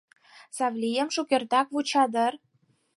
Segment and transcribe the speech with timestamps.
[0.57, 2.33] Савлием шукертак вуча дыр.